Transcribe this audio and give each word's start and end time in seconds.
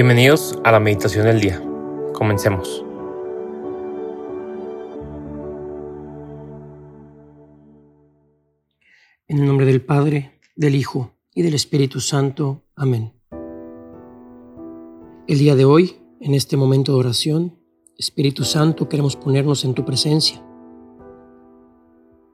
Bienvenidos 0.00 0.56
a 0.62 0.70
la 0.70 0.78
meditación 0.78 1.26
del 1.26 1.40
día. 1.40 1.60
Comencemos. 2.14 2.84
En 9.26 9.38
el 9.40 9.44
nombre 9.44 9.66
del 9.66 9.82
Padre, 9.82 10.38
del 10.54 10.76
Hijo 10.76 11.16
y 11.34 11.42
del 11.42 11.54
Espíritu 11.54 11.98
Santo. 11.98 12.62
Amén. 12.76 13.12
El 15.26 15.38
día 15.40 15.56
de 15.56 15.64
hoy, 15.64 15.96
en 16.20 16.34
este 16.34 16.56
momento 16.56 16.92
de 16.92 16.98
oración, 17.00 17.58
Espíritu 17.96 18.44
Santo, 18.44 18.88
queremos 18.88 19.16
ponernos 19.16 19.64
en 19.64 19.74
tu 19.74 19.84
presencia 19.84 20.40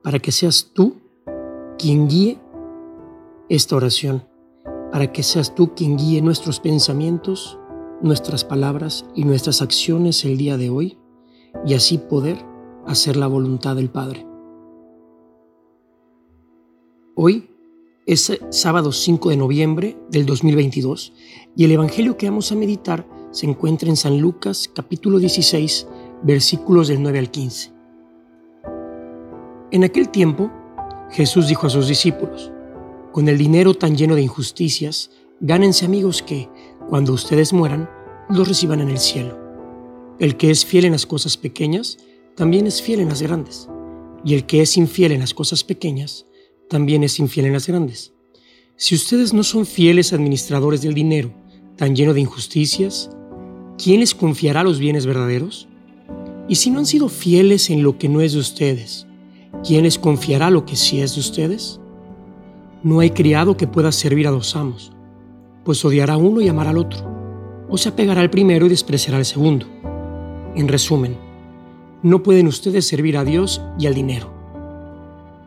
para 0.02 0.18
que 0.18 0.32
seas 0.32 0.70
tú 0.74 1.00
quien 1.78 2.08
guíe 2.08 2.38
esta 3.48 3.74
oración, 3.74 4.22
para 4.94 5.10
que 5.10 5.24
seas 5.24 5.56
tú 5.56 5.74
quien 5.74 5.96
guíe 5.96 6.22
nuestros 6.22 6.60
pensamientos, 6.60 7.58
nuestras 8.00 8.44
palabras 8.44 9.04
y 9.16 9.24
nuestras 9.24 9.60
acciones 9.60 10.24
el 10.24 10.36
día 10.36 10.56
de 10.56 10.70
hoy 10.70 10.96
y 11.66 11.74
así 11.74 11.98
poder 11.98 12.38
hacer 12.86 13.16
la 13.16 13.26
voluntad 13.26 13.74
del 13.74 13.90
Padre. 13.90 14.24
Hoy 17.16 17.50
es 18.06 18.40
sábado 18.50 18.92
5 18.92 19.30
de 19.30 19.36
noviembre 19.36 19.96
del 20.10 20.26
2022 20.26 21.12
y 21.56 21.64
el 21.64 21.72
Evangelio 21.72 22.16
que 22.16 22.30
vamos 22.30 22.52
a 22.52 22.54
meditar 22.54 23.04
se 23.32 23.46
encuentra 23.46 23.88
en 23.88 23.96
San 23.96 24.20
Lucas 24.20 24.70
capítulo 24.72 25.18
16 25.18 25.88
versículos 26.22 26.86
del 26.86 27.02
9 27.02 27.18
al 27.18 27.32
15. 27.32 27.72
En 29.72 29.82
aquel 29.82 30.08
tiempo, 30.10 30.52
Jesús 31.10 31.48
dijo 31.48 31.66
a 31.66 31.70
sus 31.70 31.88
discípulos, 31.88 32.52
con 33.14 33.28
el 33.28 33.38
dinero 33.38 33.74
tan 33.74 33.96
lleno 33.96 34.16
de 34.16 34.22
injusticias, 34.22 35.12
gánense 35.38 35.84
amigos 35.84 36.20
que, 36.20 36.48
cuando 36.88 37.12
ustedes 37.12 37.52
mueran, 37.52 37.88
los 38.28 38.48
reciban 38.48 38.80
en 38.80 38.88
el 38.88 38.98
cielo. 38.98 39.38
El 40.18 40.36
que 40.36 40.50
es 40.50 40.66
fiel 40.66 40.84
en 40.84 40.90
las 40.90 41.06
cosas 41.06 41.36
pequeñas, 41.36 41.98
también 42.34 42.66
es 42.66 42.82
fiel 42.82 42.98
en 42.98 43.10
las 43.10 43.22
grandes. 43.22 43.68
Y 44.24 44.34
el 44.34 44.46
que 44.46 44.62
es 44.62 44.76
infiel 44.76 45.12
en 45.12 45.20
las 45.20 45.32
cosas 45.32 45.62
pequeñas, 45.62 46.26
también 46.68 47.04
es 47.04 47.20
infiel 47.20 47.46
en 47.46 47.52
las 47.52 47.68
grandes. 47.68 48.12
Si 48.74 48.96
ustedes 48.96 49.32
no 49.32 49.44
son 49.44 49.64
fieles 49.64 50.12
administradores 50.12 50.82
del 50.82 50.94
dinero, 50.94 51.32
tan 51.76 51.94
lleno 51.94 52.14
de 52.14 52.20
injusticias, 52.20 53.10
¿quién 53.78 54.00
les 54.00 54.12
confiará 54.12 54.64
los 54.64 54.80
bienes 54.80 55.06
verdaderos? 55.06 55.68
Y 56.48 56.56
si 56.56 56.68
no 56.68 56.80
han 56.80 56.86
sido 56.86 57.08
fieles 57.08 57.70
en 57.70 57.84
lo 57.84 57.96
que 57.96 58.08
no 58.08 58.22
es 58.22 58.32
de 58.32 58.40
ustedes, 58.40 59.06
¿quién 59.62 59.84
les 59.84 60.00
confiará 60.00 60.50
lo 60.50 60.66
que 60.66 60.74
sí 60.74 61.00
es 61.00 61.14
de 61.14 61.20
ustedes? 61.20 61.78
No 62.84 63.00
hay 63.00 63.12
criado 63.12 63.56
que 63.56 63.66
pueda 63.66 63.90
servir 63.92 64.28
a 64.28 64.30
dos 64.30 64.54
amos, 64.56 64.92
pues 65.64 65.82
odiará 65.86 66.14
a 66.14 66.18
uno 66.18 66.42
y 66.42 66.48
amará 66.48 66.68
al 66.68 66.76
otro, 66.76 67.00
o 67.70 67.78
se 67.78 67.88
apegará 67.88 68.20
al 68.20 68.28
primero 68.28 68.66
y 68.66 68.68
despreciará 68.68 69.16
al 69.16 69.24
segundo. 69.24 69.64
En 70.54 70.68
resumen, 70.68 71.16
no 72.02 72.22
pueden 72.22 72.46
ustedes 72.46 72.86
servir 72.86 73.16
a 73.16 73.24
Dios 73.24 73.62
y 73.78 73.86
al 73.86 73.94
dinero. 73.94 74.30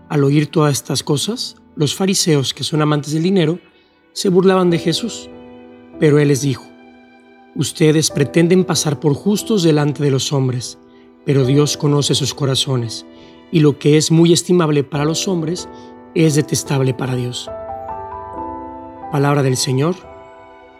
Al 0.09 0.23
oír 0.23 0.47
todas 0.47 0.73
estas 0.73 1.03
cosas, 1.03 1.57
los 1.75 1.93
fariseos, 1.93 2.55
que 2.55 2.63
son 2.63 2.81
amantes 2.81 3.13
del 3.13 3.21
dinero, 3.21 3.59
se 4.13 4.29
burlaban 4.29 4.71
de 4.71 4.79
Jesús, 4.79 5.29
pero 5.99 6.17
él 6.17 6.29
les 6.29 6.41
dijo, 6.41 6.65
Ustedes 7.53 8.09
pretenden 8.09 8.63
pasar 8.63 8.99
por 8.99 9.13
justos 9.13 9.61
delante 9.61 10.01
de 10.01 10.09
los 10.09 10.33
hombres, 10.33 10.79
pero 11.23 11.45
Dios 11.45 11.77
conoce 11.77 12.15
sus 12.15 12.33
corazones, 12.33 13.05
y 13.51 13.59
lo 13.59 13.77
que 13.77 13.95
es 13.95 14.09
muy 14.09 14.33
estimable 14.33 14.83
para 14.83 15.05
los 15.05 15.27
hombres 15.27 15.69
es 16.15 16.35
detestable 16.35 16.93
para 16.93 17.15
Dios. 17.15 17.49
Palabra 19.11 19.43
del 19.43 19.57
Señor. 19.57 19.95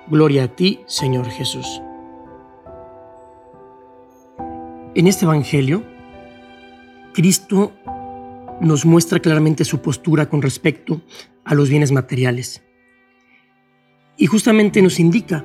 Gloria 0.07 0.45
a 0.45 0.47
ti, 0.47 0.81
Señor 0.85 1.29
Jesús. 1.29 1.81
En 4.95 5.07
este 5.07 5.25
Evangelio, 5.25 5.83
Cristo 7.13 7.73
nos 8.61 8.85
muestra 8.85 9.19
claramente 9.19 9.65
su 9.65 9.81
postura 9.81 10.29
con 10.29 10.41
respecto 10.41 11.01
a 11.45 11.55
los 11.55 11.69
bienes 11.69 11.91
materiales. 11.91 12.63
Y 14.17 14.25
justamente 14.25 14.81
nos 14.81 14.99
indica 14.99 15.43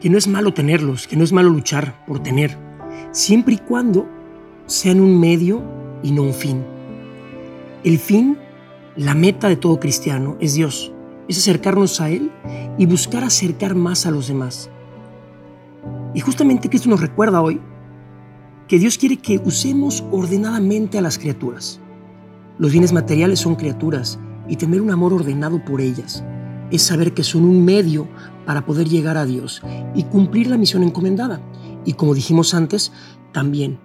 que 0.00 0.08
no 0.08 0.18
es 0.18 0.28
malo 0.28 0.54
tenerlos, 0.54 1.06
que 1.06 1.16
no 1.16 1.24
es 1.24 1.32
malo 1.32 1.50
luchar 1.50 2.04
por 2.06 2.22
tener, 2.22 2.56
siempre 3.10 3.54
y 3.54 3.58
cuando 3.58 4.08
sean 4.66 5.00
un 5.00 5.18
medio 5.18 5.62
y 6.02 6.12
no 6.12 6.22
un 6.22 6.34
fin. 6.34 6.64
El 7.84 7.98
fin 7.98 8.38
la 8.96 9.14
meta 9.14 9.48
de 9.48 9.56
todo 9.56 9.80
cristiano 9.80 10.36
es 10.40 10.54
Dios, 10.54 10.92
es 11.28 11.38
acercarnos 11.38 12.00
a 12.00 12.10
Él 12.10 12.30
y 12.78 12.86
buscar 12.86 13.24
acercar 13.24 13.74
más 13.74 14.06
a 14.06 14.10
los 14.10 14.28
demás. 14.28 14.70
Y 16.14 16.20
justamente 16.20 16.68
Cristo 16.68 16.90
nos 16.90 17.00
recuerda 17.00 17.40
hoy 17.40 17.60
que 18.68 18.78
Dios 18.78 18.98
quiere 18.98 19.16
que 19.16 19.40
usemos 19.44 20.04
ordenadamente 20.10 20.98
a 20.98 21.02
las 21.02 21.18
criaturas. 21.18 21.80
Los 22.58 22.72
bienes 22.72 22.92
materiales 22.92 23.40
son 23.40 23.54
criaturas 23.54 24.18
y 24.48 24.56
tener 24.56 24.80
un 24.80 24.90
amor 24.90 25.12
ordenado 25.12 25.64
por 25.64 25.80
ellas 25.80 26.24
es 26.72 26.82
saber 26.82 27.12
que 27.12 27.22
son 27.22 27.44
un 27.44 27.64
medio 27.64 28.08
para 28.46 28.64
poder 28.64 28.88
llegar 28.88 29.18
a 29.18 29.26
Dios 29.26 29.62
y 29.94 30.04
cumplir 30.04 30.46
la 30.48 30.56
misión 30.56 30.82
encomendada. 30.82 31.40
Y 31.84 31.92
como 31.92 32.14
dijimos 32.14 32.54
antes, 32.54 32.92
también 33.32 33.78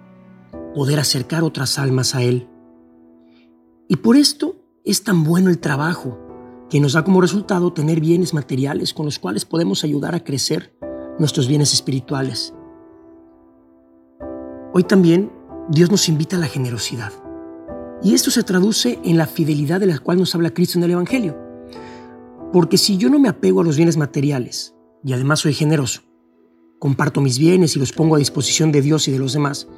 poder 0.74 0.98
acercar 0.98 1.44
otras 1.44 1.78
almas 1.78 2.14
a 2.14 2.22
Él. 2.22 2.48
Y 3.88 3.96
por 3.96 4.16
esto 4.16 4.56
es 4.88 5.04
tan 5.04 5.22
bueno 5.22 5.50
el 5.50 5.58
trabajo 5.58 6.18
que 6.70 6.80
nos 6.80 6.94
da 6.94 7.04
como 7.04 7.20
resultado 7.20 7.74
tener 7.74 8.00
bienes 8.00 8.32
materiales 8.32 8.94
con 8.94 9.04
los 9.04 9.18
cuales 9.18 9.44
podemos 9.44 9.84
ayudar 9.84 10.14
a 10.14 10.24
crecer 10.24 10.74
nuestros 11.18 11.46
bienes 11.46 11.74
espirituales. 11.74 12.54
Hoy 14.72 14.84
también 14.84 15.30
Dios 15.68 15.90
nos 15.90 16.08
invita 16.08 16.36
a 16.36 16.38
la 16.38 16.46
generosidad. 16.46 17.12
Y 18.02 18.14
esto 18.14 18.30
se 18.30 18.42
traduce 18.44 18.98
en 19.04 19.18
la 19.18 19.26
fidelidad 19.26 19.78
de 19.78 19.86
la 19.88 19.98
cual 19.98 20.18
nos 20.18 20.34
habla 20.34 20.54
Cristo 20.54 20.78
en 20.78 20.84
el 20.84 20.92
Evangelio. 20.92 21.36
Porque 22.50 22.78
si 22.78 22.96
yo 22.96 23.10
no 23.10 23.18
me 23.18 23.28
apego 23.28 23.60
a 23.60 23.64
los 23.64 23.76
bienes 23.76 23.98
materiales 23.98 24.74
y 25.04 25.12
además 25.12 25.40
soy 25.40 25.52
generoso, 25.52 26.00
comparto 26.78 27.20
mis 27.20 27.38
bienes 27.38 27.76
y 27.76 27.78
los 27.78 27.92
pongo 27.92 28.14
a 28.14 28.20
disposición 28.20 28.72
de 28.72 28.80
Dios 28.80 29.06
y 29.06 29.12
de 29.12 29.18
los 29.18 29.34
demás, 29.34 29.68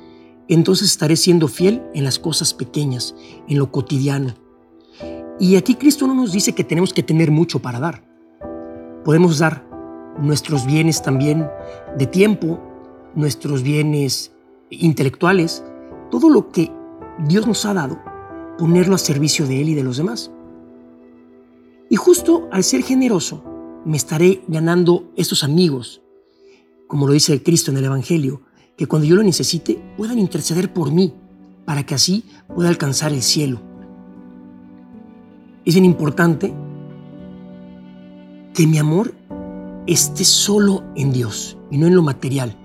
entonces 0.47 0.87
estaré 0.87 1.17
siendo 1.17 1.49
fiel 1.49 1.83
en 1.95 2.05
las 2.05 2.21
cosas 2.21 2.55
pequeñas, 2.55 3.17
en 3.49 3.59
lo 3.59 3.73
cotidiano, 3.73 4.35
y 5.41 5.57
aquí 5.57 5.75
Cristo 5.75 6.07
no 6.07 6.15
nos 6.15 6.33
dice 6.33 6.53
que 6.53 6.65
tenemos 6.65 6.93
que 6.93 7.03
tener 7.03 7.31
mucho 7.31 7.61
para 7.61 7.81
dar. 7.81 8.05
Podemos 9.05 9.39
dar 9.39 9.67
nuestros 10.21 10.67
bienes 10.67 11.03
también 11.03 11.49
de 11.97 12.07
tiempo, 12.07 12.61
nuestros 13.15 13.63
bienes 13.63 14.33
intelectuales, 14.69 15.65
todo 16.11 16.29
lo 16.29 16.51
que 16.51 16.71
Dios 17.27 17.47
nos 17.47 17.65
ha 17.65 17.73
dado, 17.73 17.99
ponerlo 18.59 18.95
a 18.95 18.99
servicio 18.99 19.47
de 19.47 19.63
Él 19.63 19.71
y 19.71 19.75
de 19.75 19.83
los 19.83 19.97
demás. 19.97 20.31
Y 21.89 21.97
justo 21.97 22.47
al 22.53 22.63
ser 22.63 22.83
generoso, 22.83 23.43
me 23.87 23.97
estaré 23.97 24.43
ganando 24.47 25.11
estos 25.17 25.43
amigos, 25.43 26.03
como 26.87 27.07
lo 27.07 27.15
dice 27.15 27.43
Cristo 27.43 27.71
en 27.71 27.79
el 27.79 27.87
Evangelio, 27.87 28.43
que 28.77 28.87
cuando 28.87 29.09
yo 29.09 29.17
lo 29.17 29.23
necesite 29.23 29.83
puedan 29.97 30.19
interceder 30.19 30.71
por 30.71 30.93
mí, 30.93 31.15
para 31.65 31.87
que 31.87 31.95
así 31.95 32.25
pueda 32.55 32.69
alcanzar 32.69 33.13
el 33.13 33.23
cielo. 33.23 33.70
Es 35.65 35.77
importante 35.77 36.55
que 38.55 38.67
mi 38.67 38.79
amor 38.79 39.15
esté 39.87 40.25
solo 40.25 40.85
en 40.97 41.13
Dios 41.13 41.59
y 41.71 41.77
no 41.77 41.87
en 41.87 41.95
lo 41.95 42.03
material. 42.03 42.57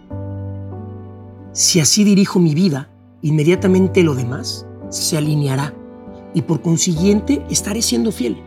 Si 1.51 1.81
así 1.81 2.03
dirijo 2.06 2.39
mi 2.39 2.56
vida, 2.56 2.89
inmediatamente 3.22 4.01
lo 4.01 4.16
demás 4.16 4.66
se 4.89 5.17
alineará 5.17 5.73
y 6.33 6.44
por 6.44 6.61
consiguiente 6.61 7.45
estaré 7.50 7.81
siendo 7.81 8.13
fiel. 8.13 8.38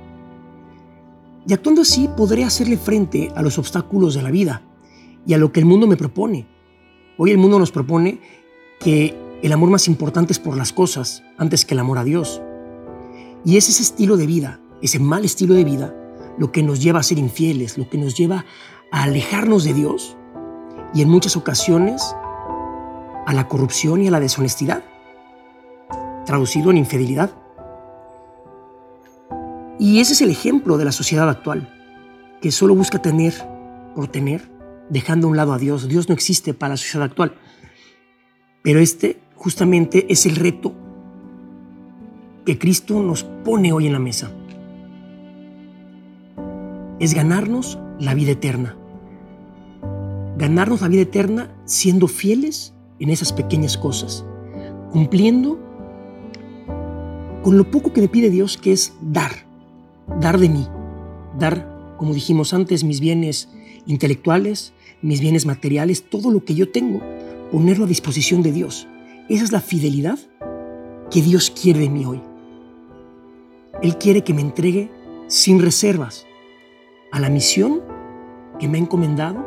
Y 1.47 1.53
actuando 1.53 1.83
así 1.83 2.09
podré 2.17 2.45
hacerle 2.45 2.79
frente 2.79 3.31
a 3.35 3.43
los 3.43 3.59
obstáculos 3.59 4.15
de 4.15 4.23
la 4.23 4.31
vida 4.31 4.63
y 5.27 5.35
a 5.35 5.39
lo 5.39 5.53
que 5.53 5.61
el 5.61 5.67
mundo 5.67 5.87
me 5.87 5.97
propone. 5.97 6.47
Hoy 7.19 7.33
el 7.33 7.39
mundo 7.39 7.59
nos 7.59 7.71
propone 7.71 8.21
que 8.81 9.15
el 9.43 9.53
amor 9.53 9.69
más 9.69 9.89
importante 9.89 10.33
es 10.33 10.39
por 10.39 10.57
las 10.57 10.73
cosas 10.73 11.23
antes 11.37 11.65
que 11.65 11.75
el 11.75 11.81
amor 11.81 11.99
a 11.99 12.05
Dios. 12.05 12.41
Y 13.45 13.57
es 13.57 13.69
ese 13.69 13.83
estilo 13.83 14.17
de 14.17 14.27
vida, 14.27 14.61
ese 14.83 14.99
mal 14.99 15.25
estilo 15.25 15.55
de 15.55 15.65
vida, 15.65 15.95
lo 16.39 16.53
que 16.53 16.63
nos 16.63 16.81
lleva 16.81 17.01
a 17.01 17.03
ser 17.03 17.19
infieles, 17.19 17.79
lo 17.79 17.89
que 17.89 17.99
nos 17.99 18.15
lleva 18.17 18.45
a 18.91 19.05
alejarnos 19.05 19.65
de 19.65 19.75
Dios 19.75 20.17
y 20.95 21.03
en 21.03 21.09
muchas 21.09 21.37
ocasiones 21.37 22.15
a 23.27 23.33
la 23.35 23.49
corrupción 23.49 24.03
y 24.03 24.09
a 24.09 24.11
la 24.11 24.21
deshonestidad, 24.21 24.83
traducido 26.25 26.71
en 26.71 26.79
infidelidad. 26.79 27.31
Y 29.79 30.01
ese 30.01 30.15
es 30.15 30.23
el 30.23 30.31
ejemplo 30.31 30.79
de 30.79 30.85
la 30.85 30.93
sociedad 30.93 31.29
actual, 31.29 31.75
que 32.41 32.51
solo 32.51 32.75
busca 32.75 33.03
tener 33.03 33.35
por 33.95 34.09
tener, 34.09 34.51
dejando 34.89 35.27
a 35.27 35.31
un 35.31 35.37
lado 35.37 35.53
a 35.53 35.59
Dios. 35.59 35.89
Dios 35.89 36.09
no 36.09 36.15
existe 36.15 36.55
para 36.55 36.71
la 36.71 36.77
sociedad 36.77 37.05
actual. 37.05 37.35
Pero 38.63 38.81
este 38.81 39.21
justamente 39.37 40.07
es 40.11 40.27
el 40.27 40.37
reto 40.37 40.75
que 42.49 42.59
Cristo 42.59 43.03
nos 43.03 43.25
pone 43.25 43.75
hoy 43.75 43.87
en 43.89 43.93
la 43.93 43.99
mesa. 43.99 44.31
Es 46.99 47.13
ganarnos 47.13 47.79
la 48.01 48.15
vida 48.15 48.31
eterna. 48.31 48.75
ganarnos 50.39 50.81
la 50.81 50.89
vida 50.89 51.03
eterna 51.03 51.55
siendo 51.67 52.09
fieles 52.09 52.73
en 53.01 53.11
esas 53.11 53.35
pequeñas 53.35 53.77
cosas, 53.77 54.25
cumpliendo 54.93 55.59
con 57.43 57.59
lo 57.59 57.71
poco 57.71 57.93
que 57.93 58.01
me 58.01 58.09
pide 58.09 58.31
Dios, 58.31 58.57
que 58.57 58.73
es 58.73 58.95
dar, 59.03 59.33
dar 60.19 60.39
de 60.39 60.49
mí, 60.49 60.67
dar, 61.39 61.95
como 61.99 62.15
dijimos 62.15 62.55
antes, 62.55 62.83
mis 62.83 63.01
bienes 63.01 63.51
intelectuales, 63.87 64.73
mis 65.03 65.21
bienes 65.21 65.45
materiales, 65.45 66.09
todo 66.09 66.31
lo 66.31 66.43
que 66.45 66.55
yo 66.55 66.71
tengo, 66.71 67.03
ponerlo 67.53 67.85
a 67.85 67.89
disposición 67.89 68.43
de 68.43 68.53
Dios. 68.53 68.87
Esa 69.29 69.45
es 69.45 69.53
la 69.53 69.61
fidelidad 69.61 70.19
que 71.11 71.21
Dios 71.21 71.51
quiere 71.51 71.81
de 71.81 71.91
mí 71.91 72.07
hoy. 72.07 72.23
Él 73.83 73.97
quiere 73.97 74.25
que 74.25 74.35
me 74.35 74.41
entregue 74.41 74.91
sin 75.29 75.63
reservas 75.63 76.27
a 77.13 77.21
la 77.21 77.29
misión 77.29 77.83
que 78.59 78.67
me 78.67 78.79
ha 78.79 78.81
encomendado 78.81 79.47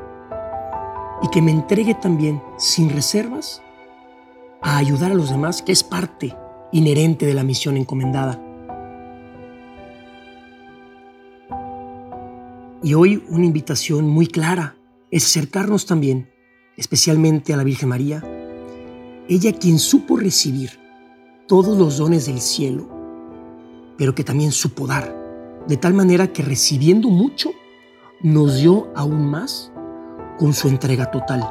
y 1.22 1.30
que 1.30 1.42
me 1.42 1.51
entregue 1.51 1.95
también 1.95 2.42
sin 2.57 2.89
reservas 2.89 3.62
a 4.62 4.78
ayudar 4.78 5.12
a 5.12 5.16
los 5.16 5.31
demás, 5.31 5.62
que 5.62 5.72
es 5.72 5.83
parte 5.83 6.36
inherente 6.72 7.25
de 7.25 7.33
la 7.33 7.44
misión 7.44 7.75
encomendada. 7.75 8.39
Y 12.84 12.94
hoy 12.94 13.24
una 13.30 13.45
invitación 13.45 14.07
muy 14.07 14.27
clara 14.27 14.77
es 15.12 15.25
acercarnos 15.25 15.86
también, 15.86 16.31
especialmente 16.77 17.54
a 17.54 17.57
la 17.57 17.63
Virgen 17.63 17.89
María, 17.89 18.24
ella 19.27 19.51
quien 19.54 19.77
supo 19.77 20.16
recibir 20.16 20.80
todos 21.48 21.77
los 21.77 21.98
dones 21.98 22.25
del 22.25 22.39
cielo, 22.39 23.00
pero 24.01 24.15
que 24.15 24.24
también 24.24 24.51
supo 24.51 24.88
dar, 24.88 25.15
de 25.68 25.77
tal 25.77 25.94
manera 25.94 26.33
que 26.33 26.42
recibiendo 26.42 27.09
mucho, 27.09 27.51
nos 28.21 28.57
dio 28.57 28.92
aún 28.95 29.30
más 29.30 29.71
con 30.39 30.56
su 30.56 30.69
entrega 30.69 31.12
total. 31.12 31.48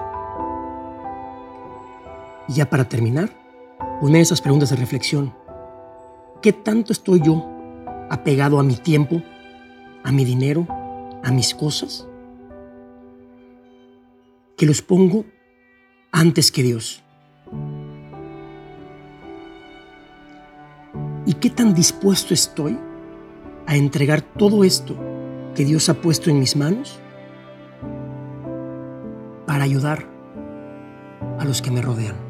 Y 2.49 2.55
ya 2.55 2.69
para 2.69 2.89
terminar, 2.89 3.31
una 4.01 4.15
de 4.15 4.23
esas 4.23 4.41
preguntas 4.41 4.71
de 4.71 4.75
reflexión. 4.75 5.33
¿Qué 6.43 6.53
tanto 6.53 6.93
estoy 6.93 7.21
yo 7.21 7.47
apegado 8.11 8.59
a 8.59 8.65
mi 8.65 8.75
tiempo, 8.75 9.23
a 10.03 10.11
mi 10.11 10.25
dinero, 10.25 10.67
a 11.23 11.31
mis 11.31 11.55
cosas? 11.55 12.09
Que 14.57 14.67
los 14.67 14.83
pongo 14.83 15.25
antes 16.11 16.51
que 16.51 16.65
Dios. 16.65 17.05
¿Y 21.31 21.35
qué 21.35 21.49
tan 21.49 21.75
dispuesto 21.75 22.35
estoy 22.35 22.77
a 23.65 23.77
entregar 23.77 24.21
todo 24.21 24.65
esto 24.65 24.97
que 25.55 25.65
Dios 25.65 25.89
ha 25.89 25.95
puesto 25.95 26.29
en 26.29 26.41
mis 26.41 26.57
manos 26.57 26.99
para 29.47 29.63
ayudar 29.63 30.09
a 31.39 31.45
los 31.45 31.63
que 31.63 31.71
me 31.71 31.83
rodean? 31.83 32.30